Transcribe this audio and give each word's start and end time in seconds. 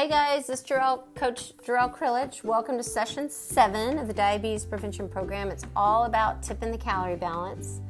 Hey 0.00 0.08
guys, 0.08 0.46
this 0.46 0.60
is 0.60 0.66
Jarrell, 0.66 1.02
Coach 1.14 1.52
Jarrell 1.58 1.94
Krillich. 1.94 2.42
Welcome 2.42 2.78
to 2.78 2.82
session 2.82 3.28
seven 3.28 3.98
of 3.98 4.08
the 4.08 4.14
Diabetes 4.14 4.64
Prevention 4.64 5.10
Program. 5.10 5.50
It's 5.50 5.66
all 5.76 6.06
about 6.06 6.42
tipping 6.42 6.70
the 6.70 6.78
calorie 6.78 7.16
balance. 7.16 7.82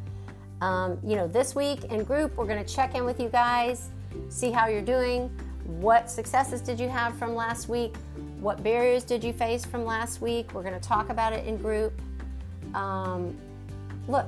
Um, 0.60 0.98
you 1.04 1.14
know, 1.14 1.28
this 1.28 1.54
week 1.54 1.84
in 1.84 2.02
group, 2.02 2.36
we're 2.36 2.48
going 2.48 2.64
to 2.64 2.74
check 2.74 2.96
in 2.96 3.04
with 3.04 3.20
you 3.20 3.28
guys, 3.28 3.90
see 4.28 4.50
how 4.50 4.66
you're 4.66 4.82
doing, 4.82 5.28
what 5.64 6.10
successes 6.10 6.60
did 6.60 6.80
you 6.80 6.88
have 6.88 7.16
from 7.16 7.36
last 7.36 7.68
week, 7.68 7.94
what 8.40 8.60
barriers 8.64 9.04
did 9.04 9.22
you 9.22 9.32
face 9.32 9.64
from 9.64 9.84
last 9.84 10.20
week. 10.20 10.52
We're 10.52 10.64
going 10.64 10.74
to 10.74 10.80
talk 10.80 11.10
about 11.10 11.32
it 11.32 11.46
in 11.46 11.58
group. 11.58 11.92
Um, 12.74 13.38
look, 14.08 14.26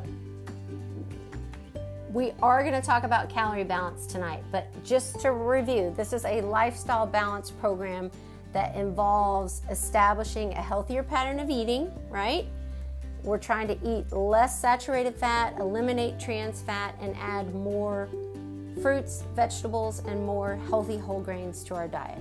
we 2.13 2.33
are 2.43 2.63
going 2.63 2.79
to 2.79 2.87
talk 2.87 3.05
about 3.05 3.31
calorie 3.31 3.65
balance 3.65 4.07
tonight, 4.07 4.43
but 4.53 4.67
just 4.85 5.19
to 5.21 5.33
review, 5.33 5.95
this 5.97 6.13
is 6.13 6.27
a 6.27 6.43
lifestyle 6.43 7.07
balance 7.07 7.51
program 7.51 8.11
that 8.53 8.75
involves 8.77 9.63
establishing 9.71 10.53
a 10.53 10.63
healthier 10.63 11.03
pattern 11.03 11.41
of 11.41 11.49
eating, 11.49 11.91
right? 12.11 12.47
We're 13.23 13.39
trying 13.39 13.67
to 13.69 13.79
eat 13.83 14.13
less 14.13 14.61
saturated 14.61 15.15
fat, 15.15 15.59
eliminate 15.59 16.21
trans 16.21 16.61
fat, 16.61 16.95
and 17.01 17.17
add 17.17 17.55
more 17.55 18.11
fruits, 18.83 19.25
vegetables, 19.35 20.01
and 20.01 20.27
more 20.27 20.59
healthy 20.69 20.99
whole 20.99 21.21
grains 21.21 21.65
to 21.65 21.75
our 21.75 21.89
diet. 21.89 22.19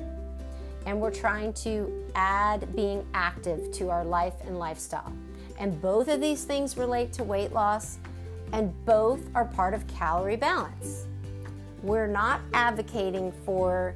And 0.85 1.01
we're 1.01 1.11
trying 1.11 1.51
to 1.53 1.91
add 2.15 2.73
being 2.75 3.05
active 3.13 3.71
to 3.73 3.89
our 3.89 4.05
life 4.05 4.35
and 4.45 4.57
lifestyle. 4.57 5.11
And 5.59 5.81
both 5.81 6.07
of 6.07 6.21
these 6.21 6.45
things 6.45 6.77
relate 6.77 7.11
to 7.13 7.23
weight 7.23 7.51
loss 7.51 7.97
and 8.53 8.73
both 8.85 9.21
are 9.35 9.45
part 9.45 9.73
of 9.73 9.85
calorie 9.87 10.35
balance. 10.35 11.07
We're 11.83 12.07
not 12.07 12.41
advocating 12.53 13.31
for 13.45 13.95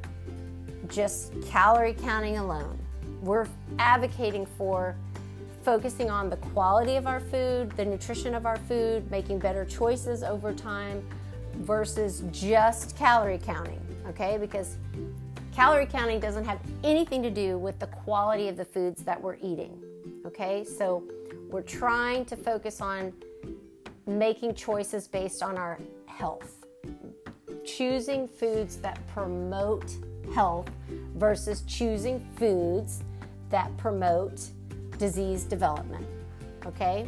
just 0.87 1.33
calorie 1.43 1.93
counting 1.93 2.37
alone. 2.37 2.79
We're 3.21 3.47
advocating 3.79 4.45
for 4.57 4.95
focusing 5.63 6.09
on 6.11 6.29
the 6.29 6.37
quality 6.37 6.95
of 6.95 7.07
our 7.07 7.19
food, 7.19 7.71
the 7.71 7.85
nutrition 7.85 8.35
of 8.35 8.45
our 8.45 8.57
food, 8.57 9.09
making 9.09 9.39
better 9.39 9.65
choices 9.65 10.23
over 10.23 10.53
time 10.53 11.03
versus 11.57 12.23
just 12.31 12.95
calorie 12.95 13.39
counting, 13.39 13.79
okay? 14.07 14.37
Because 14.37 14.77
calorie 15.55 15.87
counting 15.87 16.19
doesn't 16.19 16.45
have 16.45 16.59
anything 16.83 17.23
to 17.23 17.31
do 17.31 17.57
with 17.57 17.79
the 17.79 17.87
quality 17.87 18.47
of 18.47 18.57
the 18.57 18.65
foods 18.65 19.03
that 19.03 19.19
we're 19.19 19.37
eating, 19.37 19.81
okay? 20.25 20.63
So 20.63 21.03
we're 21.49 21.61
trying 21.61 22.25
to 22.25 22.35
focus 22.35 22.81
on 22.81 23.13
making 24.07 24.53
choices 24.55 25.07
based 25.07 25.41
on 25.41 25.57
our 25.57 25.79
health, 26.05 26.65
choosing 27.65 28.27
foods 28.27 28.77
that 28.77 28.99
promote 29.07 29.95
health 30.33 30.69
versus 31.15 31.63
choosing 31.67 32.19
foods 32.37 33.03
that 33.49 33.75
promote 33.77 34.49
disease 34.97 35.43
development. 35.43 36.05
Okay? 36.65 37.07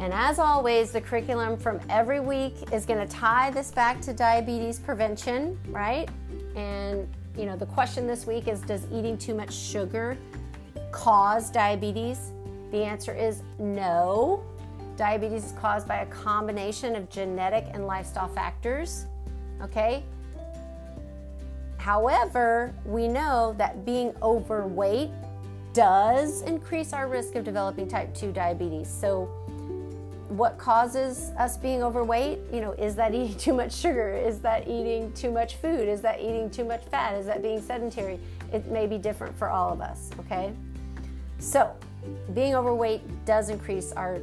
And 0.00 0.12
as 0.12 0.38
always, 0.38 0.90
the 0.90 1.00
curriculum 1.00 1.56
from 1.56 1.80
every 1.88 2.20
week 2.20 2.72
is 2.72 2.84
going 2.84 3.06
to 3.06 3.12
tie 3.12 3.50
this 3.50 3.70
back 3.70 4.00
to 4.02 4.12
diabetes 4.12 4.78
prevention, 4.78 5.58
right? 5.68 6.08
And 6.56 7.08
you 7.36 7.46
know, 7.46 7.56
the 7.56 7.66
question 7.66 8.06
this 8.06 8.26
week 8.26 8.48
is 8.48 8.60
does 8.60 8.86
eating 8.92 9.18
too 9.18 9.34
much 9.34 9.52
sugar 9.52 10.16
cause 10.92 11.50
diabetes? 11.50 12.32
The 12.70 12.84
answer 12.84 13.14
is 13.14 13.42
no. 13.58 14.44
Diabetes 14.96 15.46
is 15.46 15.52
caused 15.52 15.88
by 15.88 15.96
a 15.96 16.06
combination 16.06 16.94
of 16.94 17.10
genetic 17.10 17.66
and 17.72 17.86
lifestyle 17.86 18.28
factors. 18.28 19.06
Okay? 19.62 20.04
However, 21.78 22.72
we 22.84 23.08
know 23.08 23.54
that 23.58 23.84
being 23.84 24.14
overweight 24.22 25.10
does 25.74 26.42
increase 26.42 26.92
our 26.92 27.08
risk 27.08 27.34
of 27.34 27.44
developing 27.44 27.88
type 27.88 28.14
2 28.14 28.32
diabetes. 28.32 28.88
So, 28.88 29.26
what 30.28 30.56
causes 30.56 31.30
us 31.38 31.56
being 31.56 31.82
overweight? 31.82 32.38
You 32.52 32.60
know, 32.60 32.72
is 32.72 32.94
that 32.94 33.14
eating 33.14 33.36
too 33.38 33.52
much 33.52 33.74
sugar? 33.74 34.12
Is 34.14 34.38
that 34.40 34.66
eating 34.66 35.12
too 35.12 35.30
much 35.30 35.56
food? 35.56 35.88
Is 35.88 36.00
that 36.00 36.20
eating 36.20 36.48
too 36.48 36.64
much 36.64 36.84
fat? 36.86 37.16
Is 37.16 37.26
that 37.26 37.42
being 37.42 37.60
sedentary? 37.60 38.18
It 38.52 38.66
may 38.68 38.86
be 38.86 38.96
different 38.96 39.36
for 39.36 39.50
all 39.50 39.72
of 39.72 39.80
us, 39.80 40.10
okay? 40.20 40.52
So, 41.38 41.74
being 42.32 42.54
overweight 42.54 43.02
does 43.26 43.50
increase 43.50 43.92
our 43.92 44.20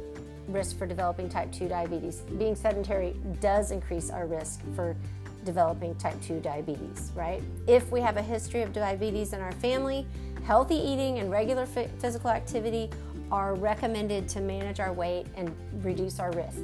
risk 0.48 0.78
for 0.78 0.86
developing 0.86 1.28
type 1.28 1.52
2 1.52 1.68
diabetes. 1.68 2.20
Being 2.38 2.54
sedentary 2.54 3.16
does 3.40 3.70
increase 3.70 4.10
our 4.10 4.26
risk 4.26 4.60
for 4.74 4.96
developing 5.44 5.94
type 5.96 6.20
2 6.22 6.40
diabetes, 6.40 7.10
right? 7.14 7.42
If 7.66 7.90
we 7.90 8.00
have 8.00 8.16
a 8.16 8.22
history 8.22 8.62
of 8.62 8.72
diabetes 8.72 9.32
in 9.32 9.40
our 9.40 9.52
family, 9.52 10.06
healthy 10.44 10.76
eating 10.76 11.18
and 11.18 11.30
regular 11.30 11.66
physical 11.66 12.30
activity 12.30 12.90
are 13.30 13.54
recommended 13.54 14.28
to 14.28 14.40
manage 14.40 14.78
our 14.78 14.92
weight 14.92 15.26
and 15.36 15.54
reduce 15.82 16.20
our 16.20 16.30
risk. 16.32 16.60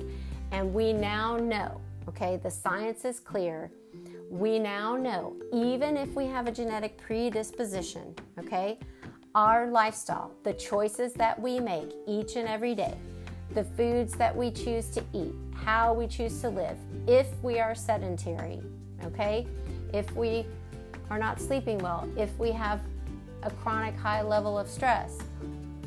And 0.52 0.72
we 0.72 0.92
now 0.92 1.36
know, 1.36 1.80
okay, 2.08 2.38
the 2.42 2.50
science 2.50 3.04
is 3.04 3.20
clear. 3.20 3.70
We 4.30 4.58
now 4.58 4.96
know, 4.96 5.34
even 5.52 5.96
if 5.96 6.14
we 6.14 6.26
have 6.26 6.46
a 6.46 6.52
genetic 6.52 6.98
predisposition, 6.98 8.14
okay, 8.38 8.78
our 9.34 9.66
lifestyle, 9.70 10.32
the 10.42 10.52
choices 10.52 11.12
that 11.14 11.40
we 11.40 11.58
make 11.60 11.92
each 12.06 12.36
and 12.36 12.48
every 12.48 12.74
day, 12.74 12.94
the 13.54 13.64
foods 13.64 14.12
that 14.14 14.34
we 14.34 14.50
choose 14.50 14.88
to 14.90 15.02
eat, 15.12 15.32
how 15.54 15.92
we 15.92 16.06
choose 16.06 16.40
to 16.40 16.48
live, 16.48 16.76
if 17.06 17.26
we 17.42 17.58
are 17.58 17.74
sedentary, 17.74 18.60
okay? 19.04 19.46
If 19.92 20.14
we 20.14 20.44
are 21.10 21.18
not 21.18 21.40
sleeping 21.40 21.78
well, 21.78 22.08
if 22.16 22.36
we 22.38 22.52
have 22.52 22.80
a 23.42 23.50
chronic 23.50 23.96
high 23.96 24.22
level 24.22 24.58
of 24.58 24.68
stress, 24.68 25.18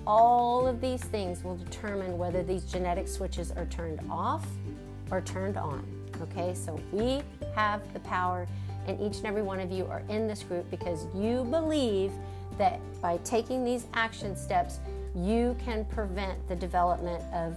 all 0.08 0.68
of 0.68 0.82
these 0.82 1.04
things 1.04 1.44
will 1.44 1.58
determine 1.58 2.18
whether 2.18 2.42
these 2.42 2.64
genetic 2.64 3.08
switches 3.08 3.52
are 3.52 3.66
turned 3.66 4.00
off 4.10 4.46
or 5.12 5.22
turned 5.22 5.58
on. 5.58 5.86
Okay, 6.22 6.54
so 6.54 6.80
we 6.92 7.22
have 7.56 7.82
the 7.94 8.00
power, 8.02 8.48
and 8.88 9.00
each 9.00 9.18
and 9.18 9.28
every 9.28 9.42
one 9.42 9.60
of 9.60 9.72
you 9.72 9.86
are 9.86 10.02
in 10.10 10.28
this 10.28 10.44
group 10.44 10.70
because 10.72 11.06
you 11.16 11.44
believe 11.46 12.12
that 12.58 12.80
by 13.02 13.18
taking 13.18 13.64
these 13.64 13.86
action 13.94 14.36
steps, 14.36 14.80
you 15.16 15.56
can 15.64 15.86
prevent 15.86 16.48
the 16.48 16.56
development 16.56 17.24
of 17.34 17.56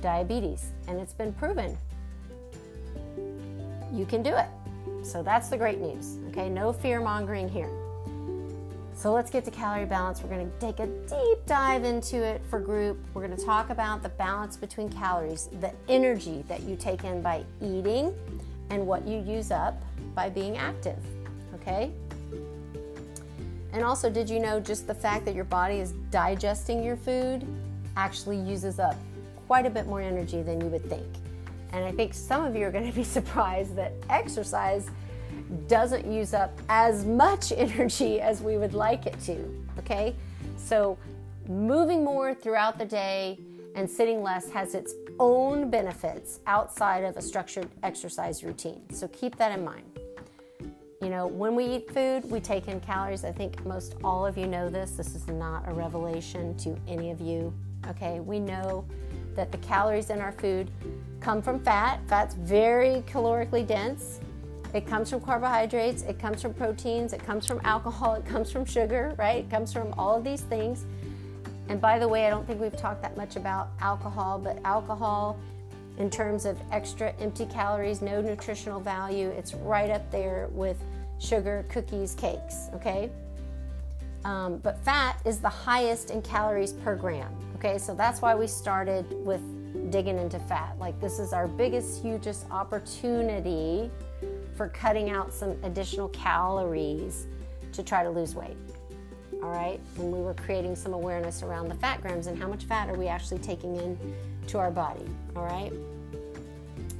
diabetes. 0.00 0.70
And 0.88 1.00
it's 1.00 1.14
been 1.14 1.32
proven. 1.32 1.76
You 3.92 4.06
can 4.06 4.22
do 4.22 4.34
it. 4.34 4.48
So 5.02 5.22
that's 5.22 5.48
the 5.48 5.56
great 5.56 5.80
news. 5.80 6.18
Okay, 6.28 6.48
no 6.48 6.72
fear 6.72 7.00
mongering 7.00 7.48
here. 7.48 7.70
So 8.94 9.12
let's 9.12 9.30
get 9.30 9.44
to 9.44 9.50
calorie 9.50 9.86
balance. 9.86 10.22
We're 10.22 10.28
going 10.28 10.50
to 10.50 10.58
take 10.58 10.78
a 10.78 10.86
deep 10.86 11.46
dive 11.46 11.84
into 11.84 12.22
it 12.22 12.40
for 12.48 12.60
group. 12.60 12.98
We're 13.12 13.26
going 13.26 13.36
to 13.36 13.44
talk 13.44 13.70
about 13.70 14.02
the 14.02 14.08
balance 14.10 14.56
between 14.56 14.88
calories, 14.88 15.48
the 15.60 15.72
energy 15.88 16.44
that 16.48 16.62
you 16.62 16.76
take 16.76 17.04
in 17.04 17.20
by 17.20 17.44
eating, 17.60 18.14
and 18.70 18.86
what 18.86 19.06
you 19.06 19.20
use 19.20 19.50
up 19.50 19.82
by 20.14 20.30
being 20.30 20.56
active. 20.56 20.98
Okay? 21.54 21.90
And 23.74 23.82
also, 23.82 24.08
did 24.08 24.30
you 24.30 24.38
know 24.38 24.60
just 24.60 24.86
the 24.86 24.94
fact 24.94 25.24
that 25.24 25.34
your 25.34 25.44
body 25.44 25.80
is 25.80 25.92
digesting 26.12 26.82
your 26.84 26.94
food 26.94 27.44
actually 27.96 28.38
uses 28.38 28.78
up 28.78 28.94
quite 29.48 29.66
a 29.66 29.70
bit 29.70 29.88
more 29.88 30.00
energy 30.00 30.42
than 30.42 30.60
you 30.60 30.68
would 30.68 30.88
think? 30.88 31.04
And 31.72 31.84
I 31.84 31.90
think 31.90 32.14
some 32.14 32.44
of 32.44 32.54
you 32.54 32.64
are 32.66 32.70
going 32.70 32.86
to 32.90 32.96
be 32.96 33.02
surprised 33.02 33.74
that 33.74 33.92
exercise 34.08 34.88
doesn't 35.66 36.06
use 36.06 36.34
up 36.34 36.56
as 36.68 37.04
much 37.04 37.52
energy 37.56 38.20
as 38.20 38.40
we 38.40 38.58
would 38.58 38.74
like 38.74 39.06
it 39.06 39.18
to. 39.22 39.44
Okay? 39.80 40.14
So, 40.56 40.96
moving 41.48 42.04
more 42.04 42.32
throughout 42.32 42.78
the 42.78 42.86
day 42.86 43.40
and 43.74 43.90
sitting 43.90 44.22
less 44.22 44.48
has 44.50 44.76
its 44.76 44.94
own 45.18 45.68
benefits 45.68 46.38
outside 46.46 47.02
of 47.02 47.16
a 47.16 47.22
structured 47.22 47.68
exercise 47.82 48.44
routine. 48.44 48.88
So, 48.90 49.08
keep 49.08 49.34
that 49.38 49.50
in 49.50 49.64
mind. 49.64 49.93
You 51.04 51.10
know, 51.10 51.26
when 51.26 51.54
we 51.54 51.66
eat 51.66 51.92
food, 51.92 52.24
we 52.30 52.40
take 52.40 52.66
in 52.66 52.80
calories. 52.80 53.26
I 53.26 53.30
think 53.30 53.62
most 53.66 53.96
all 54.02 54.24
of 54.24 54.38
you 54.38 54.46
know 54.46 54.70
this. 54.70 54.92
This 54.92 55.14
is 55.14 55.28
not 55.28 55.68
a 55.68 55.74
revelation 55.74 56.56
to 56.56 56.74
any 56.88 57.10
of 57.10 57.20
you. 57.20 57.52
Okay, 57.88 58.20
we 58.20 58.40
know 58.40 58.86
that 59.34 59.52
the 59.52 59.58
calories 59.58 60.08
in 60.08 60.18
our 60.22 60.32
food 60.32 60.70
come 61.20 61.42
from 61.42 61.60
fat. 61.60 62.00
Fat's 62.08 62.34
very 62.36 63.02
calorically 63.06 63.66
dense. 63.66 64.20
It 64.72 64.86
comes 64.86 65.10
from 65.10 65.20
carbohydrates, 65.20 66.04
it 66.04 66.18
comes 66.18 66.40
from 66.40 66.54
proteins, 66.54 67.12
it 67.12 67.22
comes 67.22 67.44
from 67.44 67.60
alcohol, 67.64 68.14
it 68.14 68.24
comes 68.24 68.50
from 68.50 68.64
sugar, 68.64 69.14
right? 69.18 69.44
It 69.44 69.50
comes 69.50 69.74
from 69.74 69.92
all 69.98 70.16
of 70.16 70.24
these 70.24 70.40
things. 70.40 70.86
And 71.68 71.82
by 71.82 71.98
the 71.98 72.08
way, 72.08 72.26
I 72.26 72.30
don't 72.30 72.46
think 72.46 72.62
we've 72.62 72.74
talked 72.74 73.02
that 73.02 73.14
much 73.14 73.36
about 73.36 73.68
alcohol, 73.78 74.38
but 74.38 74.58
alcohol 74.64 75.38
in 75.98 76.10
terms 76.10 76.44
of 76.44 76.58
extra 76.72 77.14
empty 77.20 77.46
calories, 77.46 78.02
no 78.02 78.20
nutritional 78.20 78.80
value. 78.80 79.28
It's 79.28 79.54
right 79.54 79.90
up 79.90 80.10
there 80.10 80.48
with 80.52 80.76
sugar, 81.18 81.64
cookies, 81.68 82.14
cakes, 82.14 82.68
okay? 82.74 83.10
Um, 84.24 84.58
but 84.58 84.78
fat 84.84 85.20
is 85.24 85.38
the 85.38 85.48
highest 85.48 86.10
in 86.10 86.22
calories 86.22 86.72
per 86.72 86.96
gram, 86.96 87.32
okay? 87.56 87.78
So 87.78 87.94
that's 87.94 88.22
why 88.22 88.34
we 88.34 88.46
started 88.46 89.06
with 89.24 89.40
digging 89.90 90.18
into 90.18 90.38
fat. 90.38 90.76
Like, 90.78 90.98
this 91.00 91.18
is 91.18 91.32
our 91.32 91.46
biggest, 91.46 92.02
hugest 92.02 92.46
opportunity 92.50 93.90
for 94.56 94.68
cutting 94.68 95.10
out 95.10 95.32
some 95.32 95.56
additional 95.62 96.08
calories 96.08 97.26
to 97.72 97.82
try 97.82 98.02
to 98.02 98.10
lose 98.10 98.34
weight. 98.34 98.56
All 99.42 99.50
right, 99.50 99.80
and 99.98 100.10
we 100.10 100.20
were 100.20 100.32
creating 100.32 100.74
some 100.74 100.94
awareness 100.94 101.42
around 101.42 101.68
the 101.68 101.74
fat 101.74 102.00
grams 102.00 102.28
and 102.28 102.38
how 102.38 102.48
much 102.48 102.64
fat 102.64 102.88
are 102.88 102.96
we 102.96 103.08
actually 103.08 103.40
taking 103.40 103.76
in 103.76 103.98
to 104.48 104.58
our 104.58 104.70
body. 104.70 105.04
All 105.36 105.44
right, 105.44 105.72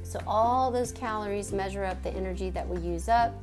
so 0.03 0.19
all 0.27 0.71
those 0.71 0.91
calories 0.91 1.51
measure 1.51 1.83
up 1.83 2.01
the 2.03 2.11
energy 2.11 2.49
that 2.51 2.67
we 2.67 2.79
use 2.81 3.09
up. 3.09 3.33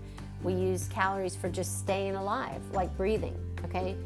We 0.43 0.55
use 0.55 0.89
calories 0.89 1.37
for 1.37 1.49
just 1.49 1.79
staying 1.79 2.17
alive, 2.17 2.61
like 2.73 2.97
breathing. 2.97 3.37
Okay, 3.65 3.97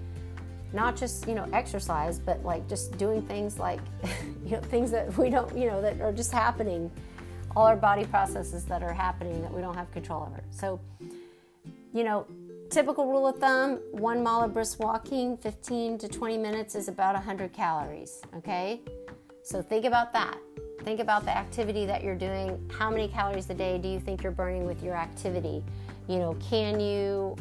not 0.73 0.97
just 0.97 1.27
you 1.27 1.35
know 1.35 1.47
exercise, 1.53 2.19
but 2.19 2.45
like 2.45 2.69
just 2.69 2.97
doing 2.99 3.23
things 3.23 3.59
like 3.59 3.81
you 4.45 4.53
know 4.53 4.61
things 4.61 4.91
that 4.91 5.17
we 5.17 5.31
don't 5.31 5.57
you 5.57 5.67
know 5.67 5.81
that 5.81 6.01
are 6.01 6.13
just 6.13 6.33
happening 6.33 6.91
all 7.57 7.65
our 7.67 7.77
body 7.77 8.05
processes 8.05 8.67
that 8.67 8.83
are 8.83 8.93
happening 8.93 9.41
that 9.41 9.53
we 9.53 9.63
don't 9.63 9.75
have 9.75 9.91
control 9.91 10.23
over. 10.23 10.45
So, 10.51 10.79
you 11.95 12.05
know, 12.05 12.27
typical 12.69 13.07
rule 13.07 13.27
of 13.27 13.39
thumb 13.39 13.81
one 13.93 14.23
mile 14.23 14.43
of 14.43 14.53
brisk 14.53 14.79
walking, 14.79 15.39
15 15.39 15.99
to 15.99 16.09
20 16.09 16.37
minutes 16.37 16.75
is 16.75 16.89
about 16.89 17.15
100 17.15 17.55
calories, 17.55 18.21
okay? 18.37 18.83
So 19.47 19.63
think 19.63 19.85
about 19.85 20.13
that. 20.13 20.39
Think 20.83 20.99
about 20.99 21.25
the 21.25 21.31
activity 21.31 21.87
that 21.87 22.03
you're 22.03 22.17
doing. 22.17 22.69
How 22.77 22.91
many 22.91 23.07
calories 23.07 23.49
a 23.49 23.55
day 23.55 23.79
do 23.79 23.87
you 23.87 24.01
think 24.01 24.25
you're 24.25 24.33
burning 24.33 24.67
with 24.67 24.83
your 24.83 24.97
activity? 24.97 25.63
You 26.09 26.19
know, 26.19 26.37
can 26.51 26.81
you 26.81 27.37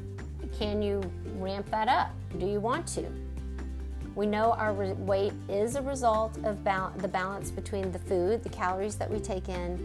can 0.55 0.83
you 0.83 1.01
ramp 1.39 1.67
that 1.71 1.87
up? 1.87 2.11
Do 2.37 2.45
you 2.45 2.59
want 2.59 2.85
to? 2.89 3.07
We 4.13 4.27
know 4.27 4.51
our 4.51 4.71
weight 4.71 5.33
is 5.49 5.77
a 5.77 5.81
result 5.81 6.37
of 6.43 6.63
ba- 6.63 6.93
the 6.97 7.07
balance 7.07 7.49
between 7.49 7.91
the 7.91 7.97
food, 7.97 8.43
the 8.43 8.49
calories 8.49 8.97
that 8.97 9.09
we 9.09 9.19
take 9.19 9.49
in, 9.49 9.83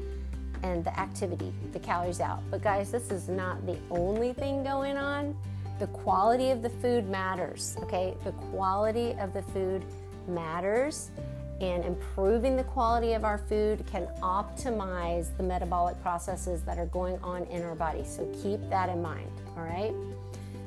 and 0.62 0.84
the 0.84 1.00
activity, 1.00 1.54
the 1.72 1.78
calories 1.78 2.20
out. 2.20 2.42
But 2.50 2.60
guys, 2.60 2.90
this 2.92 3.10
is 3.10 3.30
not 3.30 3.64
the 3.64 3.78
only 3.90 4.34
thing 4.34 4.62
going 4.62 4.98
on. 4.98 5.34
The 5.78 5.86
quality 5.86 6.50
of 6.50 6.60
the 6.60 6.68
food 6.68 7.08
matters, 7.08 7.78
okay? 7.80 8.14
The 8.24 8.32
quality 8.32 9.12
of 9.12 9.32
the 9.32 9.40
food 9.40 9.86
matters, 10.28 11.10
and 11.60 11.84
improving 11.84 12.56
the 12.56 12.64
quality 12.64 13.12
of 13.12 13.24
our 13.24 13.36
food 13.36 13.84
can 13.86 14.06
optimize 14.22 15.36
the 15.36 15.42
metabolic 15.42 16.00
processes 16.02 16.62
that 16.62 16.78
are 16.78 16.86
going 16.86 17.18
on 17.18 17.44
in 17.46 17.62
our 17.62 17.74
body. 17.74 18.02
So 18.04 18.26
keep 18.42 18.60
that 18.70 18.88
in 18.88 19.02
mind, 19.02 19.30
all 19.56 19.64
right? 19.64 19.94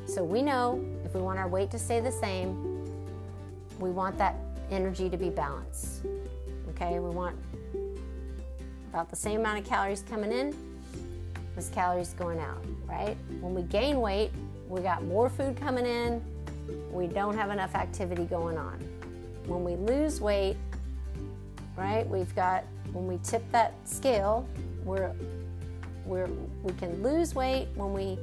So 0.05 0.23
we 0.23 0.41
know 0.41 0.83
if 1.03 1.15
we 1.15 1.21
want 1.21 1.39
our 1.39 1.47
weight 1.47 1.71
to 1.71 1.79
stay 1.79 1.99
the 1.99 2.11
same, 2.11 2.83
we 3.79 3.89
want 3.89 4.17
that 4.19 4.35
energy 4.69 5.09
to 5.09 5.17
be 5.17 5.29
balanced. 5.29 6.05
Okay, 6.69 6.99
we 6.99 7.09
want 7.09 7.35
about 8.89 9.09
the 9.09 9.15
same 9.15 9.39
amount 9.39 9.59
of 9.59 9.65
calories 9.65 10.03
coming 10.07 10.31
in 10.31 10.55
as 11.57 11.69
calories 11.69 12.13
going 12.13 12.39
out, 12.39 12.63
right? 12.85 13.17
When 13.41 13.55
we 13.55 13.63
gain 13.63 13.99
weight, 13.99 14.31
we 14.67 14.81
got 14.81 15.03
more 15.03 15.29
food 15.29 15.57
coming 15.59 15.85
in, 15.85 16.21
we 16.91 17.07
don't 17.07 17.35
have 17.35 17.49
enough 17.49 17.73
activity 17.75 18.25
going 18.25 18.57
on. 18.57 18.79
When 19.45 19.63
we 19.63 19.75
lose 19.75 20.21
weight, 20.21 20.57
right, 21.75 22.07
we've 22.07 22.33
got, 22.35 22.65
when 22.91 23.07
we 23.07 23.17
tip 23.23 23.43
that 23.51 23.73
scale, 23.87 24.47
we're, 24.83 25.13
we're, 26.05 26.29
we 26.61 26.73
can 26.73 27.01
lose 27.01 27.33
weight 27.33 27.67
when 27.75 27.93
we 27.93 28.17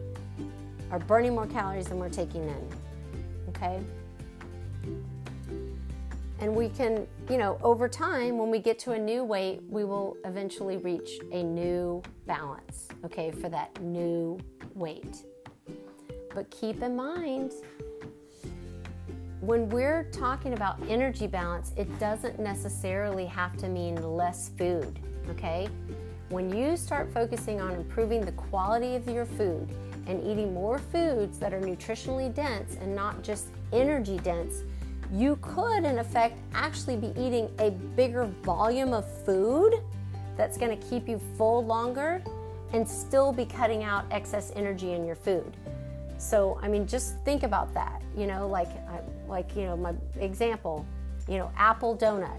are 0.91 0.99
burning 0.99 1.35
more 1.35 1.47
calories 1.47 1.87
than 1.87 1.99
we're 1.99 2.09
taking 2.09 2.43
in, 2.45 2.69
okay? 3.49 3.81
And 6.41 6.55
we 6.55 6.71
can, 6.71 7.07
you 7.29 7.37
know, 7.37 7.59
over 7.63 7.89
time, 7.89 8.39
when 8.39 8.51
we 8.51 8.59
get 8.59 8.79
to 8.81 8.93
a 8.93 8.99
new 8.99 9.25
weight, 9.25 9.61
we 9.69 9.85
will 9.85 10.17
eventually 10.25 10.79
reach 10.79 11.19
a 11.33 11.43
new 11.43 12.03
balance, 12.27 12.89
okay, 13.05 13.31
for 13.31 13.49
that 13.51 13.79
new 13.83 14.39
weight. 14.75 15.25
But 16.35 16.51
keep 16.51 16.83
in 16.83 16.97
mind, 16.97 17.53
when 19.41 19.71
we're 19.71 20.05
talking 20.05 20.53
about 20.53 20.79
energy 20.89 21.27
balance, 21.27 21.73
it 21.77 21.99
doesn't 21.99 22.39
necessarily 22.39 23.25
have 23.25 23.57
to 23.57 23.69
mean 23.69 23.97
less 24.03 24.51
food, 24.59 24.99
okay? 25.31 25.67
When 26.29 26.55
you 26.55 26.77
start 26.77 27.13
focusing 27.13 27.61
on 27.61 27.73
improving 27.73 28.21
the 28.21 28.33
quality 28.33 28.97
of 28.97 29.09
your 29.09 29.25
food 29.25 29.69
and 30.07 30.23
eating 30.23 30.53
more 30.53 30.79
foods 30.79 31.39
that 31.39 31.55
are 31.55 31.61
nutritionally 31.61 32.33
dense 32.35 32.77
and 32.83 32.95
not 32.95 33.23
just 33.23 33.47
energy 33.73 34.19
dense, 34.19 34.63
you 35.11 35.37
could, 35.41 35.85
in 35.85 35.99
effect, 35.99 36.39
actually 36.53 36.97
be 36.97 37.13
eating 37.19 37.51
a 37.59 37.71
bigger 37.71 38.27
volume 38.43 38.93
of 38.93 39.11
food 39.25 39.75
that's 40.37 40.59
going 40.59 40.79
to 40.79 40.87
keep 40.89 41.09
you 41.09 41.19
full 41.39 41.65
longer 41.65 42.23
and 42.75 42.87
still 42.87 43.33
be 43.33 43.47
cutting 43.47 43.83
out 43.85 44.05
excess 44.11 44.53
energy 44.55 44.93
in 44.93 45.05
your 45.05 45.17
food. 45.17 45.57
So, 46.21 46.59
I 46.63 46.69
mean, 46.69 46.87
just 46.87 47.19
think 47.25 47.45
about 47.45 47.73
that. 47.73 48.03
You 48.15 48.27
know, 48.27 48.47
like, 48.47 48.69
like 49.27 49.57
you 49.57 49.65
know, 49.65 49.77
my 49.77 49.95
example, 50.19 50.85
you 51.27 51.39
know, 51.39 51.51
apple 51.57 51.97
donut. 51.97 52.39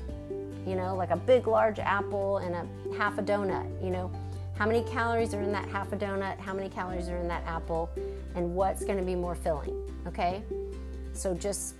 You 0.68 0.76
know, 0.76 0.96
like 0.96 1.10
a 1.10 1.18
big, 1.18 1.48
large 1.48 1.80
apple 1.80 2.38
and 2.38 2.54
a 2.54 2.96
half 2.96 3.18
a 3.18 3.24
donut. 3.24 3.84
You 3.84 3.90
know, 3.90 4.12
how 4.56 4.68
many 4.68 4.84
calories 4.84 5.34
are 5.34 5.42
in 5.42 5.52
that 5.54 5.68
half 5.70 5.92
a 5.92 5.98
donut? 5.98 6.38
How 6.40 6.54
many 6.54 6.70
calories 6.70 7.10
are 7.10 7.18
in 7.18 7.28
that 7.30 7.44
apple? 7.48 7.90
And 8.36 8.54
what's 8.54 8.86
going 8.86 9.00
to 9.00 9.04
be 9.04 9.16
more 9.16 9.34
filling? 9.34 9.76
Okay, 10.06 10.44
so 11.14 11.34
just 11.34 11.74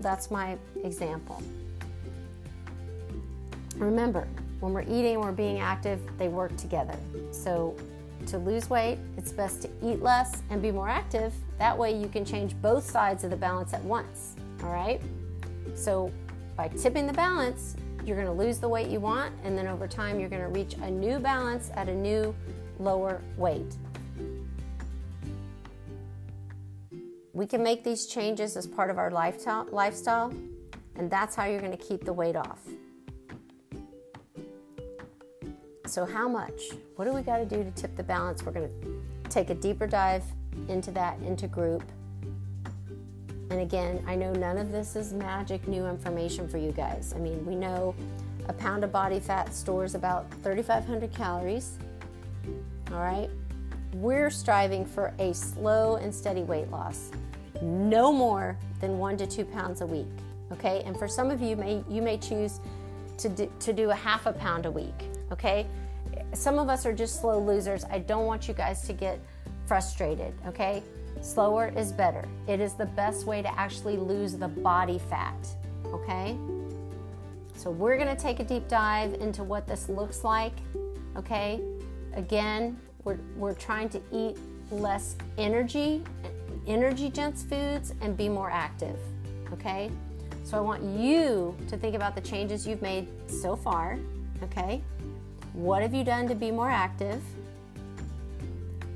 that's 0.00 0.30
my 0.30 0.56
example. 0.84 1.42
Remember, 3.76 4.28
when 4.60 4.72
we're 4.72 4.82
eating 4.82 5.18
we're 5.18 5.32
being 5.32 5.58
active, 5.58 6.00
they 6.16 6.28
work 6.28 6.56
together. 6.56 6.96
So, 7.32 7.74
to 8.30 8.38
lose 8.38 8.70
weight, 8.70 8.98
it's 9.16 9.32
best 9.32 9.62
to 9.62 9.70
eat 9.82 10.02
less 10.02 10.42
and 10.50 10.62
be 10.62 10.70
more 10.70 10.88
active. 10.88 11.32
That 11.58 11.76
way, 11.76 11.92
you 11.96 12.08
can 12.08 12.24
change 12.24 12.54
both 12.62 12.88
sides 12.88 13.24
of 13.24 13.30
the 13.30 13.36
balance 13.36 13.74
at 13.74 13.84
once. 13.84 14.36
All 14.62 14.72
right? 14.72 15.00
So, 15.74 16.12
by 16.56 16.68
tipping 16.68 17.06
the 17.06 17.12
balance, 17.12 17.76
you're 18.04 18.16
going 18.16 18.28
to 18.28 18.44
lose 18.44 18.58
the 18.58 18.68
weight 18.68 18.88
you 18.88 19.00
want, 19.00 19.34
and 19.44 19.56
then 19.56 19.66
over 19.66 19.86
time, 19.86 20.18
you're 20.18 20.28
going 20.28 20.42
to 20.42 20.48
reach 20.48 20.74
a 20.74 20.90
new 20.90 21.18
balance 21.18 21.70
at 21.74 21.88
a 21.88 21.94
new 21.94 22.34
lower 22.78 23.20
weight. 23.36 23.76
We 27.32 27.46
can 27.46 27.62
make 27.62 27.84
these 27.84 28.06
changes 28.06 28.56
as 28.56 28.66
part 28.66 28.90
of 28.90 28.98
our 28.98 29.10
lifestyle, 29.10 30.34
and 30.96 31.10
that's 31.10 31.34
how 31.34 31.46
you're 31.46 31.60
going 31.60 31.76
to 31.76 31.84
keep 31.84 32.04
the 32.04 32.12
weight 32.12 32.36
off. 32.36 32.60
So, 35.90 36.06
how 36.06 36.28
much? 36.28 36.62
What 36.94 37.06
do 37.06 37.12
we 37.12 37.20
got 37.20 37.38
to 37.38 37.44
do 37.44 37.64
to 37.64 37.70
tip 37.72 37.96
the 37.96 38.04
balance? 38.04 38.44
We're 38.44 38.52
going 38.52 38.68
to 38.68 39.28
take 39.28 39.50
a 39.50 39.56
deeper 39.56 39.88
dive 39.88 40.22
into 40.68 40.92
that, 40.92 41.18
into 41.18 41.48
group. 41.48 41.82
And 43.50 43.60
again, 43.60 44.00
I 44.06 44.14
know 44.14 44.32
none 44.32 44.56
of 44.56 44.70
this 44.70 44.94
is 44.94 45.12
magic 45.12 45.66
new 45.66 45.88
information 45.88 46.48
for 46.48 46.58
you 46.58 46.70
guys. 46.70 47.12
I 47.16 47.18
mean, 47.18 47.44
we 47.44 47.56
know 47.56 47.96
a 48.46 48.52
pound 48.52 48.84
of 48.84 48.92
body 48.92 49.18
fat 49.18 49.52
stores 49.52 49.96
about 49.96 50.30
3,500 50.44 51.12
calories. 51.12 51.76
All 52.92 53.00
right. 53.00 53.28
We're 53.94 54.30
striving 54.30 54.86
for 54.86 55.12
a 55.18 55.34
slow 55.34 55.96
and 55.96 56.14
steady 56.14 56.44
weight 56.44 56.70
loss, 56.70 57.10
no 57.62 58.12
more 58.12 58.56
than 58.80 58.96
one 58.96 59.16
to 59.16 59.26
two 59.26 59.44
pounds 59.44 59.80
a 59.80 59.86
week. 59.86 60.06
Okay, 60.52 60.84
and 60.86 60.96
for 60.96 61.08
some 61.08 61.32
of 61.32 61.42
you, 61.42 61.56
may 61.56 61.82
you 61.88 62.00
may 62.00 62.16
choose 62.16 62.60
to 63.18 63.28
do, 63.28 63.52
to 63.58 63.72
do 63.72 63.90
a 63.90 63.94
half 63.94 64.26
a 64.26 64.32
pound 64.32 64.66
a 64.66 64.70
week. 64.70 64.94
Okay, 65.32 65.66
some 66.32 66.58
of 66.58 66.68
us 66.68 66.86
are 66.86 66.92
just 66.92 67.20
slow 67.20 67.38
losers. 67.38 67.84
I 67.84 67.98
don't 67.98 68.26
want 68.26 68.48
you 68.48 68.54
guys 68.54 68.82
to 68.82 68.92
get 68.92 69.20
frustrated. 69.66 70.32
Okay, 70.46 70.82
slower 71.20 71.72
is 71.76 71.92
better. 71.92 72.24
It 72.46 72.60
is 72.60 72.74
the 72.74 72.86
best 72.86 73.26
way 73.26 73.42
to 73.42 73.58
actually 73.58 73.96
lose 73.96 74.36
the 74.36 74.48
body 74.48 74.98
fat. 75.10 75.46
Okay, 75.86 76.36
so 77.54 77.70
we're 77.70 77.98
gonna 77.98 78.16
take 78.16 78.40
a 78.40 78.44
deep 78.44 78.68
dive 78.68 79.14
into 79.14 79.44
what 79.44 79.66
this 79.66 79.88
looks 79.88 80.24
like. 80.24 80.54
Okay, 81.16 81.60
again, 82.14 82.78
we're, 83.04 83.18
we're 83.36 83.54
trying 83.54 83.88
to 83.90 84.00
eat 84.12 84.36
less 84.70 85.16
energy, 85.38 86.02
energy 86.66 87.08
dense 87.08 87.42
foods, 87.42 87.94
and 88.00 88.16
be 88.16 88.28
more 88.28 88.50
active. 88.50 88.98
Okay? 89.52 89.90
So 90.44 90.56
I 90.56 90.60
want 90.60 90.82
you 90.82 91.56
to 91.68 91.76
think 91.76 91.94
about 91.94 92.14
the 92.14 92.20
changes 92.20 92.66
you've 92.66 92.82
made 92.82 93.08
so 93.30 93.56
far. 93.56 93.98
Okay? 94.42 94.82
What 95.60 95.82
have 95.82 95.92
you 95.92 96.04
done 96.04 96.26
to 96.28 96.34
be 96.34 96.50
more 96.50 96.70
active? 96.70 97.22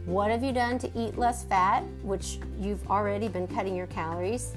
What 0.06 0.30
have 0.30 0.42
you 0.42 0.50
done 0.50 0.78
to 0.78 0.90
eat 0.98 1.18
less 1.18 1.44
fat, 1.44 1.84
which 2.02 2.38
you've 2.58 2.90
already 2.90 3.28
been 3.28 3.46
cutting 3.46 3.76
your 3.76 3.86
calories? 3.86 4.56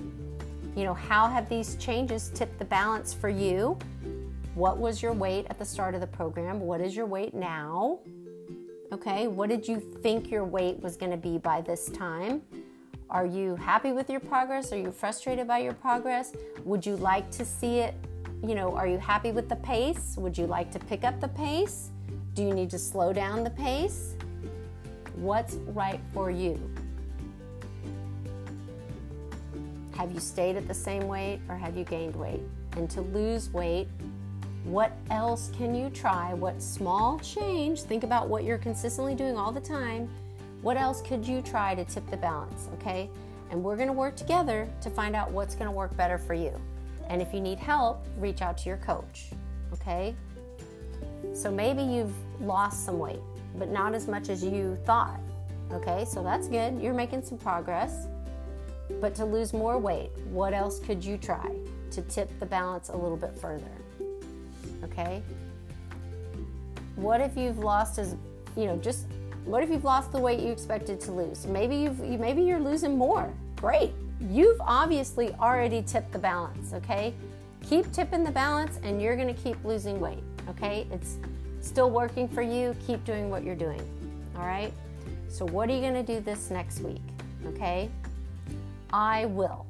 You 0.74 0.86
know, 0.86 0.94
how 0.94 1.28
have 1.28 1.50
these 1.50 1.76
changes 1.76 2.32
tipped 2.34 2.60
the 2.60 2.66
balance 2.66 3.14
for 3.14 3.28
you? 3.28 3.78
What 4.56 4.78
was 4.78 5.02
your 5.02 5.12
weight 5.12 5.48
at 5.50 5.60
the 5.60 5.66
start 5.66 5.96
of 5.96 6.00
the 6.00 6.08
program? 6.08 6.62
What 6.62 6.80
is 6.80 6.96
your 6.96 7.06
weight 7.06 7.34
now? 7.34 8.00
Okay, 8.94 9.28
what 9.28 9.50
did 9.50 9.68
you 9.68 9.78
think 10.02 10.32
your 10.32 10.46
weight 10.46 10.80
was 10.80 10.96
going 10.96 11.12
to 11.12 11.18
be 11.18 11.38
by 11.38 11.60
this 11.60 11.90
time? 11.90 12.42
Are 13.10 13.26
you 13.26 13.58
happy 13.58 13.92
with 13.92 14.10
your 14.10 14.22
progress? 14.22 14.72
Are 14.72 14.78
you 14.78 14.94
frustrated 14.94 15.46
by 15.46 15.58
your 15.58 15.74
progress? 15.74 16.32
Would 16.64 16.86
you 16.86 16.96
like 16.96 17.30
to 17.32 17.44
see 17.44 17.80
it? 17.80 17.96
You 18.42 18.56
know, 18.56 18.74
are 18.78 18.88
you 18.88 18.98
happy 18.98 19.34
with 19.34 19.50
the 19.50 19.58
pace? 19.58 20.16
Would 20.18 20.38
you 20.38 20.48
like 20.48 20.72
to 20.72 20.80
pick 20.80 21.04
up 21.04 21.20
the 21.20 21.28
pace? 21.28 21.92
Do 22.38 22.44
you 22.44 22.54
need 22.54 22.70
to 22.70 22.78
slow 22.78 23.14
down 23.14 23.44
the 23.44 23.50
pace? 23.50 24.14
What's 25.16 25.56
right 25.56 26.00
for 26.14 26.30
you? 26.30 26.72
Have 29.96 30.12
you 30.12 30.20
stayed 30.20 30.56
at 30.56 30.68
the 30.68 30.74
same 30.76 31.08
weight 31.08 31.40
or 31.50 31.56
have 31.56 31.76
you 31.76 31.84
gained 31.84 32.16
weight? 32.16 32.42
And 32.74 32.88
to 32.92 33.02
lose 33.02 33.50
weight, 33.50 33.88
what 34.66 34.92
else 35.10 35.50
can 35.58 35.74
you 35.74 35.90
try? 35.90 36.32
What 36.36 36.62
small 36.62 37.18
change? 37.22 37.82
Think 37.82 38.04
about 38.04 38.30
what 38.30 38.44
you're 38.44 38.60
consistently 38.60 39.16
doing 39.16 39.36
all 39.36 39.52
the 39.52 39.60
time. 39.60 40.08
What 40.62 40.78
else 40.78 41.02
could 41.02 41.28
you 41.28 41.42
try 41.42 41.74
to 41.74 41.84
tip 41.86 42.08
the 42.12 42.18
balance? 42.18 42.70
Okay. 42.76 43.10
And 43.50 43.64
we're 43.64 43.78
going 43.78 43.88
to 43.88 43.94
work 43.94 44.16
together 44.16 44.70
to 44.82 44.92
find 44.92 45.16
out 45.16 45.32
what's 45.32 45.56
going 45.56 45.72
to 45.72 45.76
work 45.76 45.98
better 45.98 46.20
for 46.20 46.36
you. 46.36 46.54
And 47.10 47.20
if 47.20 47.34
you 47.34 47.42
need 47.42 47.58
help, 47.58 48.06
reach 48.20 48.44
out 48.44 48.60
to 48.60 48.70
your 48.70 48.78
coach. 48.78 49.32
Okay. 49.74 50.14
So 51.34 51.52
maybe 51.52 51.82
you've 51.82 52.14
lost 52.42 52.86
some 52.86 53.00
weight, 53.00 53.22
but 53.58 53.70
not 53.70 53.94
as 53.94 54.08
much 54.08 54.30
as 54.30 54.44
you 54.44 54.78
thought. 54.86 55.20
Okay. 55.72 56.06
So 56.06 56.24
that's 56.24 56.48
good. 56.48 56.82
You're 56.82 56.94
making 56.94 57.24
some 57.24 57.38
progress. 57.38 58.08
But 59.02 59.14
to 59.16 59.26
lose 59.26 59.54
more 59.54 59.78
weight, 59.78 60.12
what 60.30 60.54
else 60.54 60.80
could 60.80 61.04
you 61.04 61.18
try 61.18 61.52
to 61.92 62.02
tip 62.04 62.30
the 62.40 62.46
balance 62.46 62.88
a 62.90 62.96
little 62.96 63.18
bit 63.18 63.38
further? 63.38 63.78
okay? 64.84 65.22
What 66.96 67.22
if 67.22 67.38
you've 67.38 67.60
lost 67.60 68.00
as, 68.00 68.16
you 68.56 68.66
know, 68.66 68.78
just 68.78 69.08
what 69.46 69.64
if 69.64 69.70
you've 69.70 69.86
lost 69.86 70.12
the 70.12 70.20
weight 70.20 70.40
you 70.40 70.52
expected 70.52 71.00
to 71.02 71.12
lose? 71.12 71.46
Maybe 71.46 71.76
you've 71.76 72.00
maybe 72.00 72.42
you're 72.42 72.60
losing 72.60 72.98
more. 72.98 73.32
Great. 73.56 73.94
You've 74.20 74.60
obviously 74.62 75.34
already 75.36 75.84
tipped 75.84 76.12
the 76.12 76.20
balance, 76.20 76.74
okay? 76.74 77.14
Keep 77.70 77.92
tipping 77.92 78.24
the 78.24 78.32
balance 78.32 78.80
and 78.84 79.02
you're 79.02 79.16
going 79.16 79.34
to 79.34 79.42
keep 79.42 79.64
losing 79.64 80.00
weight, 80.00 80.24
okay? 80.50 80.88
It's 80.92 81.18
still 81.68 81.90
working 81.90 82.28
for 82.28 82.42
you. 82.42 82.76
Keep 82.86 83.04
doing 83.04 83.30
what 83.30 83.44
you're 83.44 83.56
doing. 83.56 83.82
All 84.36 84.46
right? 84.46 84.74
So 85.28 85.46
what 85.46 85.70
are 85.70 85.74
you 85.74 85.82
going 85.82 85.94
to 85.94 86.04
do 86.04 86.20
this 86.20 86.50
next 86.50 86.80
week? 86.80 87.02
Okay? 87.46 87.90
I 88.92 89.26
will. 89.26 89.66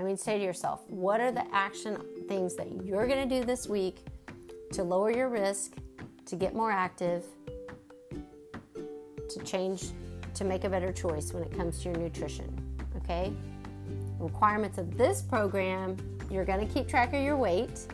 I 0.00 0.02
mean, 0.02 0.16
say 0.16 0.38
to 0.38 0.44
yourself, 0.44 0.80
what 0.88 1.20
are 1.20 1.30
the 1.30 1.44
action 1.54 1.98
things 2.28 2.56
that 2.56 2.84
you're 2.84 3.06
going 3.06 3.28
to 3.28 3.40
do 3.40 3.44
this 3.44 3.68
week 3.68 3.98
to 4.72 4.82
lower 4.82 5.10
your 5.10 5.28
risk, 5.28 5.74
to 6.26 6.36
get 6.36 6.54
more 6.54 6.70
active, 6.70 7.24
to 9.28 9.44
change, 9.44 9.90
to 10.34 10.44
make 10.44 10.64
a 10.64 10.68
better 10.68 10.92
choice 10.92 11.32
when 11.32 11.42
it 11.42 11.56
comes 11.56 11.82
to 11.82 11.90
your 11.90 11.98
nutrition. 11.98 12.58
Okay? 12.96 13.32
Requirements 14.18 14.78
of 14.78 14.96
this 14.96 15.22
program 15.22 15.96
you're 16.30 16.44
going 16.44 16.66
to 16.66 16.72
keep 16.72 16.88
track 16.88 17.12
of 17.12 17.22
your 17.22 17.36
weight, 17.36 17.86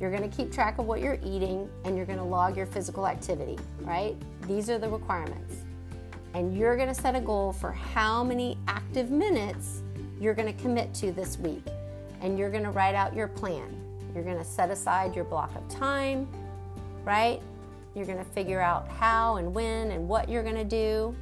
you're 0.00 0.10
going 0.10 0.28
to 0.28 0.36
keep 0.36 0.52
track 0.52 0.78
of 0.78 0.86
what 0.86 1.00
you're 1.00 1.18
eating, 1.24 1.68
and 1.84 1.96
you're 1.96 2.06
going 2.06 2.18
to 2.18 2.24
log 2.24 2.56
your 2.56 2.66
physical 2.66 3.06
activity, 3.06 3.58
right? 3.80 4.16
These 4.46 4.68
are 4.70 4.78
the 4.78 4.88
requirements. 4.88 5.56
And 6.34 6.56
you're 6.56 6.76
going 6.76 6.88
to 6.88 6.94
set 6.94 7.14
a 7.14 7.20
goal 7.20 7.52
for 7.52 7.70
how 7.70 8.24
many 8.24 8.58
active 8.66 9.10
minutes 9.10 9.82
you're 10.20 10.34
going 10.34 10.52
to 10.52 10.62
commit 10.62 10.92
to 10.94 11.12
this 11.12 11.38
week. 11.38 11.64
And 12.20 12.38
you're 12.38 12.50
going 12.50 12.64
to 12.64 12.70
write 12.70 12.94
out 12.94 13.14
your 13.14 13.28
plan. 13.28 13.80
You're 14.14 14.24
going 14.24 14.38
to 14.38 14.44
set 14.44 14.70
aside 14.70 15.14
your 15.14 15.24
block 15.24 15.54
of 15.54 15.68
time, 15.68 16.28
right? 17.04 17.40
You're 17.94 18.06
going 18.06 18.18
to 18.18 18.24
figure 18.24 18.60
out 18.60 18.88
how 18.88 19.36
and 19.36 19.54
when 19.54 19.90
and 19.90 20.08
what 20.08 20.28
you're 20.28 20.42
going 20.42 20.56
to 20.56 20.64
do. 20.64 21.14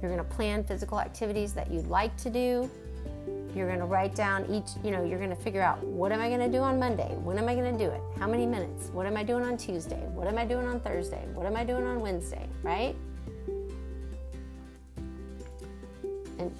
You're 0.00 0.10
going 0.10 0.22
to 0.22 0.34
plan 0.36 0.64
physical 0.64 1.00
activities 1.00 1.52
that 1.54 1.70
you'd 1.70 1.86
like 1.86 2.14
to 2.18 2.30
do. 2.30 2.70
You're 3.54 3.66
going 3.66 3.80
to 3.80 3.84
write 3.84 4.14
down 4.14 4.46
each, 4.50 4.82
you 4.82 4.90
know, 4.90 5.04
you're 5.04 5.18
going 5.18 5.30
to 5.30 5.36
figure 5.36 5.60
out 5.60 5.84
what 5.84 6.10
am 6.10 6.20
I 6.20 6.28
going 6.28 6.40
to 6.40 6.48
do 6.48 6.62
on 6.62 6.78
Monday? 6.78 7.14
When 7.22 7.36
am 7.36 7.48
I 7.48 7.54
going 7.54 7.76
to 7.76 7.84
do 7.84 7.90
it? 7.90 8.00
How 8.18 8.26
many 8.26 8.46
minutes? 8.46 8.88
What 8.92 9.06
am 9.06 9.16
I 9.16 9.22
doing 9.22 9.44
on 9.44 9.58
Tuesday? 9.58 10.02
What 10.14 10.26
am 10.26 10.38
I 10.38 10.46
doing 10.46 10.66
on 10.66 10.80
Thursday? 10.80 11.26
What 11.34 11.44
am 11.44 11.56
I 11.56 11.64
doing 11.64 11.84
on 11.84 12.00
Wednesday, 12.00 12.48
right? 12.62 12.96
And 16.38 16.50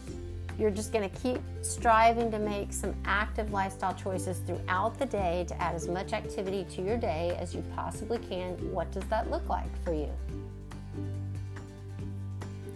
you're 0.59 0.71
just 0.71 0.93
going 0.93 1.09
to 1.09 1.17
keep 1.17 1.41
striving 1.63 2.31
to 2.31 2.39
make 2.39 2.75
some 2.75 2.95
active 3.07 3.53
lifestyle 3.53 3.95
choices 3.95 4.39
throughout 4.47 4.99
the 4.99 5.07
day 5.07 5.47
to 5.49 5.63
add 5.63 5.75
as 5.75 5.89
much 5.89 6.13
activity 6.13 6.67
to 6.77 6.83
your 6.83 6.99
day 6.99 7.37
as 7.41 7.55
you 7.55 7.65
possibly 7.75 8.19
can. 8.19 8.53
What 8.71 8.93
does 8.93 9.05
that 9.05 9.31
look 9.31 9.49
like 9.49 9.83
for 9.83 9.95
you? 9.95 10.11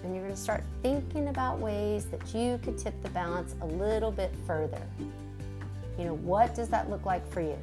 And 0.06 0.14
you're 0.14 0.24
going 0.24 0.34
to 0.34 0.40
start 0.40 0.64
thinking 0.82 1.28
about 1.28 1.58
ways 1.58 2.06
that 2.06 2.34
you 2.34 2.58
could 2.62 2.78
tip 2.78 2.94
the 3.02 3.10
balance 3.10 3.54
a 3.60 3.66
little 3.66 4.10
bit 4.10 4.32
further. 4.46 4.80
You 5.98 6.04
know, 6.04 6.14
what 6.14 6.54
does 6.54 6.68
that 6.68 6.88
look 6.88 7.04
like 7.04 7.28
for 7.30 7.40
you? 7.40 7.58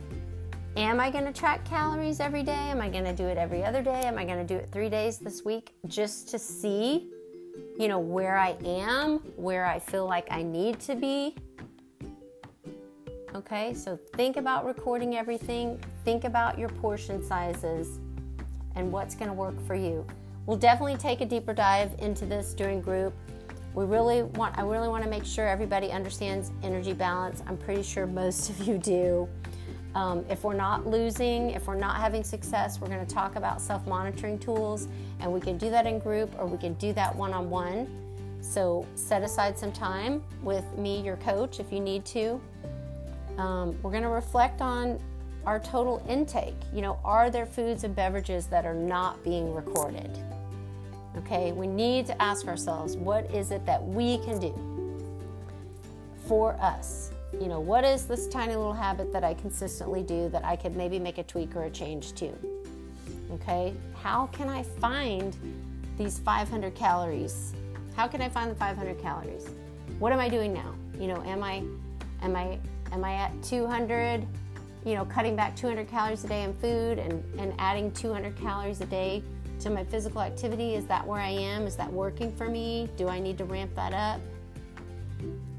Am 0.75 0.99
I 0.99 1.09
going 1.09 1.25
to 1.25 1.33
track 1.33 1.65
calories 1.65 2.19
every 2.19 2.43
day? 2.43 2.51
Am 2.51 2.81
I 2.81 2.89
going 2.89 3.05
to 3.05 3.13
do 3.13 3.25
it 3.27 3.37
every 3.37 3.63
other 3.63 3.81
day? 3.81 4.03
Am 4.03 4.17
I 4.17 4.25
going 4.25 4.45
to 4.45 4.53
do 4.53 4.59
it 4.59 4.69
three 4.71 4.89
days 4.89 5.17
this 5.17 5.43
week 5.43 5.73
just 5.87 6.27
to 6.29 6.37
see 6.37 7.09
you 7.77 7.87
know, 7.87 7.99
where 7.99 8.37
I 8.37 8.55
am, 8.65 9.19
where 9.35 9.65
I 9.65 9.79
feel 9.79 10.05
like 10.05 10.27
I 10.31 10.43
need 10.43 10.79
to 10.81 10.95
be. 10.95 11.35
Okay, 13.35 13.73
so 13.73 13.97
think 14.15 14.37
about 14.37 14.65
recording 14.65 15.15
everything, 15.15 15.79
think 16.05 16.23
about 16.23 16.59
your 16.59 16.69
portion 16.69 17.23
sizes 17.25 17.99
and 18.75 18.91
what's 18.91 19.15
going 19.15 19.29
to 19.29 19.33
work 19.33 19.59
for 19.65 19.75
you. 19.75 20.05
We'll 20.45 20.57
definitely 20.57 20.97
take 20.97 21.21
a 21.21 21.25
deeper 21.25 21.53
dive 21.53 21.91
into 21.99 22.25
this 22.25 22.53
during 22.53 22.81
group. 22.81 23.13
We 23.73 23.85
really 23.85 24.23
want 24.23 24.57
I 24.57 24.61
really 24.61 24.87
want 24.87 25.03
to 25.03 25.09
make 25.09 25.25
sure 25.25 25.47
everybody 25.47 25.91
understands 25.91 26.51
energy 26.63 26.93
balance. 26.93 27.41
I'm 27.47 27.57
pretty 27.57 27.81
sure 27.81 28.05
most 28.05 28.49
of 28.49 28.59
you 28.67 28.77
do. 28.77 29.27
Um, 29.95 30.25
if 30.29 30.43
we're 30.43 30.55
not 30.55 30.87
losing, 30.87 31.51
if 31.51 31.67
we're 31.67 31.75
not 31.75 31.97
having 31.97 32.23
success, 32.23 32.81
we're 32.81 32.87
going 32.87 33.05
to 33.05 33.13
talk 33.13 33.35
about 33.35 33.61
self 33.61 33.85
monitoring 33.87 34.37
tools, 34.37 34.87
and 35.19 35.31
we 35.31 35.39
can 35.39 35.57
do 35.57 35.69
that 35.69 35.85
in 35.85 35.99
group 35.99 36.33
or 36.37 36.45
we 36.45 36.57
can 36.57 36.73
do 36.73 36.93
that 36.93 37.15
one 37.15 37.33
on 37.33 37.49
one. 37.49 37.87
So 38.41 38.85
set 38.95 39.23
aside 39.23 39.57
some 39.57 39.71
time 39.71 40.21
with 40.41 40.65
me, 40.77 41.01
your 41.01 41.15
coach, 41.17 41.59
if 41.59 41.71
you 41.71 41.79
need 41.79 42.03
to. 42.05 42.41
Um, 43.37 43.81
we're 43.81 43.91
going 43.91 44.03
to 44.03 44.09
reflect 44.09 44.61
on 44.61 44.99
our 45.45 45.59
total 45.59 46.05
intake. 46.09 46.55
You 46.73 46.81
know, 46.81 46.99
are 47.03 47.29
there 47.29 47.45
foods 47.45 47.83
and 47.83 47.95
beverages 47.95 48.47
that 48.47 48.65
are 48.65 48.75
not 48.75 49.23
being 49.23 49.53
recorded? 49.53 50.09
Okay, 51.17 51.51
we 51.51 51.67
need 51.67 52.05
to 52.07 52.21
ask 52.21 52.47
ourselves 52.47 52.97
what 52.97 53.29
is 53.31 53.51
it 53.51 53.65
that 53.65 53.83
we 53.83 54.17
can 54.19 54.39
do 54.39 54.53
for 56.27 56.53
us 56.53 57.11
you 57.39 57.47
know, 57.47 57.59
what 57.59 57.83
is 57.83 58.05
this 58.05 58.27
tiny 58.27 58.55
little 58.55 58.73
habit 58.73 59.11
that 59.11 59.23
I 59.23 59.33
consistently 59.33 60.03
do 60.03 60.29
that 60.29 60.45
I 60.45 60.55
could 60.55 60.75
maybe 60.75 60.99
make 60.99 61.17
a 61.17 61.23
tweak 61.23 61.55
or 61.55 61.63
a 61.63 61.69
change 61.69 62.13
to? 62.13 62.31
Okay, 63.31 63.73
how 63.95 64.27
can 64.27 64.49
I 64.49 64.63
find 64.63 65.35
these 65.97 66.19
500 66.19 66.75
calories? 66.75 67.53
How 67.95 68.07
can 68.07 68.21
I 68.21 68.29
find 68.29 68.51
the 68.51 68.55
500 68.55 68.99
calories? 69.01 69.47
What 69.99 70.11
am 70.11 70.19
I 70.19 70.29
doing 70.29 70.53
now? 70.53 70.75
You 70.99 71.07
know, 71.07 71.23
am 71.23 71.43
I, 71.43 71.63
am 72.21 72.35
I, 72.35 72.59
am 72.91 73.03
I 73.03 73.15
at 73.15 73.41
200? 73.41 74.25
You 74.85 74.95
know, 74.95 75.05
cutting 75.05 75.35
back 75.35 75.55
200 75.55 75.87
calories 75.87 76.23
a 76.23 76.27
day 76.27 76.43
in 76.43 76.53
food 76.53 76.99
and, 76.99 77.23
and 77.39 77.53
adding 77.57 77.91
200 77.93 78.37
calories 78.37 78.81
a 78.81 78.85
day 78.85 79.23
to 79.63 79.69
my 79.69 79.83
physical 79.83 80.21
activity. 80.21 80.75
Is 80.75 80.85
that 80.87 81.07
where 81.07 81.21
I 81.21 81.29
am? 81.29 81.65
Is 81.65 81.77
that 81.77 81.91
working 81.91 82.35
for 82.35 82.49
me? 82.49 82.89
Do 82.97 83.07
I 83.07 83.19
need 83.19 83.37
to 83.37 83.45
ramp 83.45 83.73
that 83.75 83.93
up? 83.93 84.19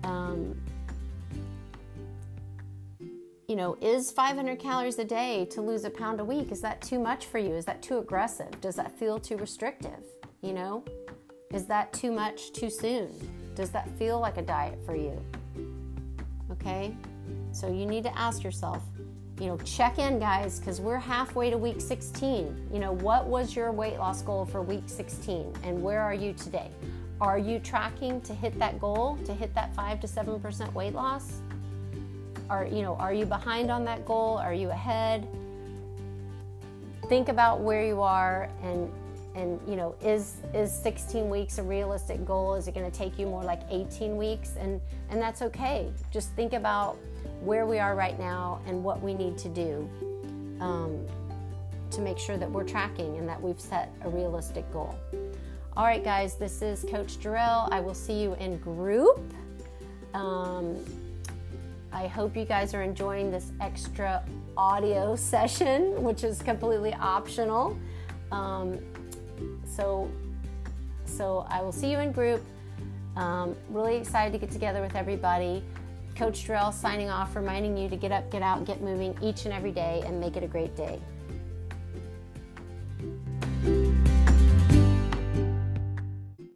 Um, 0.04 0.54
you 3.48 3.56
know, 3.56 3.76
is 3.80 4.10
500 4.10 4.58
calories 4.58 4.98
a 4.98 5.04
day 5.04 5.46
to 5.46 5.62
lose 5.62 5.84
a 5.84 5.90
pound 5.90 6.20
a 6.20 6.24
week, 6.24 6.52
is 6.52 6.60
that 6.60 6.82
too 6.82 6.98
much 6.98 7.26
for 7.26 7.38
you? 7.38 7.54
Is 7.54 7.64
that 7.64 7.82
too 7.82 7.98
aggressive? 7.98 8.60
Does 8.60 8.74
that 8.76 8.98
feel 8.98 9.18
too 9.18 9.36
restrictive? 9.38 10.02
You 10.42 10.52
know, 10.52 10.84
is 11.52 11.64
that 11.66 11.92
too 11.94 12.12
much 12.12 12.52
too 12.52 12.68
soon? 12.68 13.10
Does 13.54 13.70
that 13.70 13.88
feel 13.98 14.20
like 14.20 14.36
a 14.36 14.42
diet 14.42 14.78
for 14.84 14.94
you? 14.94 15.18
Okay, 16.52 16.94
so 17.52 17.68
you 17.68 17.86
need 17.86 18.04
to 18.04 18.18
ask 18.18 18.42
yourself, 18.42 18.82
you 19.40 19.46
know, 19.46 19.56
check 19.58 19.98
in, 19.98 20.18
guys, 20.18 20.60
because 20.60 20.80
we're 20.80 20.98
halfway 20.98 21.50
to 21.50 21.58
week 21.58 21.80
16. 21.80 22.68
You 22.72 22.78
know, 22.78 22.92
what 22.92 23.26
was 23.26 23.56
your 23.56 23.72
weight 23.72 23.98
loss 23.98 24.22
goal 24.22 24.46
for 24.46 24.62
week 24.62 24.84
16 24.86 25.52
and 25.64 25.82
where 25.82 26.00
are 26.00 26.14
you 26.14 26.32
today? 26.34 26.70
Are 27.20 27.38
you 27.38 27.58
tracking 27.58 28.20
to 28.22 28.34
hit 28.34 28.58
that 28.58 28.78
goal, 28.78 29.18
to 29.24 29.34
hit 29.34 29.54
that 29.54 29.74
5 29.74 30.00
to 30.00 30.06
7% 30.06 30.72
weight 30.72 30.94
loss? 30.94 31.40
Are 32.50 32.66
you 32.66 32.82
know, 32.82 32.94
are 32.96 33.12
you 33.12 33.26
behind 33.26 33.70
on 33.70 33.84
that 33.84 34.04
goal? 34.04 34.36
Are 34.36 34.54
you 34.54 34.70
ahead? 34.70 35.26
Think 37.08 37.28
about 37.28 37.60
where 37.60 37.84
you 37.84 38.02
are 38.02 38.48
and 38.62 38.90
and 39.34 39.60
you 39.66 39.74
know, 39.74 39.96
is 40.00 40.36
is 40.52 40.72
16 40.72 41.28
weeks 41.28 41.58
a 41.58 41.62
realistic 41.62 42.24
goal? 42.24 42.54
Is 42.54 42.68
it 42.68 42.74
going 42.74 42.88
to 42.88 42.96
take 42.96 43.18
you 43.18 43.26
more 43.26 43.42
like 43.42 43.62
18 43.70 44.16
weeks? 44.16 44.54
And 44.58 44.80
and 45.10 45.20
that's 45.20 45.42
okay. 45.42 45.90
Just 46.12 46.30
think 46.32 46.52
about 46.52 46.98
where 47.40 47.66
we 47.66 47.78
are 47.78 47.94
right 47.94 48.18
now 48.18 48.60
and 48.66 48.82
what 48.82 49.02
we 49.02 49.14
need 49.14 49.36
to 49.38 49.48
do 49.48 49.88
um, 50.60 51.04
to 51.90 52.00
make 52.00 52.18
sure 52.18 52.36
that 52.36 52.50
we're 52.50 52.64
tracking 52.64 53.16
and 53.18 53.28
that 53.28 53.40
we've 53.40 53.60
set 53.60 53.92
a 54.02 54.08
realistic 54.08 54.70
goal. 54.72 54.98
All 55.76 55.84
right, 55.84 56.04
guys, 56.04 56.36
this 56.36 56.62
is 56.62 56.84
Coach 56.88 57.18
Jarrell. 57.18 57.68
I 57.72 57.80
will 57.80 57.94
see 57.94 58.22
you 58.22 58.34
in 58.34 58.58
group. 58.58 59.20
Um, 60.14 60.76
I 61.92 62.06
hope 62.06 62.36
you 62.36 62.44
guys 62.44 62.74
are 62.74 62.82
enjoying 62.82 63.30
this 63.30 63.52
extra 63.60 64.24
audio 64.56 65.16
session, 65.32 66.02
which 66.02 66.24
is 66.24 66.42
completely 66.42 66.94
optional. 66.94 67.78
Um, 68.32 68.78
so, 69.66 70.10
so 71.04 71.46
I 71.48 71.60
will 71.60 71.72
see 71.72 71.90
you 71.90 71.98
in 71.98 72.12
group. 72.12 72.44
Um, 73.16 73.54
really 73.70 73.96
excited 73.96 74.32
to 74.32 74.38
get 74.38 74.50
together 74.50 74.80
with 74.80 74.96
everybody. 74.96 75.62
Coach 76.16 76.46
Jarrell 76.46 76.72
signing 76.72 77.10
off, 77.10 77.34
reminding 77.34 77.76
you 77.76 77.88
to 77.88 77.96
get 77.96 78.12
up, 78.12 78.30
get 78.30 78.42
out, 78.42 78.64
get 78.64 78.80
moving 78.80 79.16
each 79.20 79.46
and 79.46 79.54
every 79.54 79.72
day 79.72 80.02
and 80.06 80.20
make 80.20 80.36
it 80.36 80.44
a 80.44 80.46
great 80.46 80.76
day. 80.76 81.00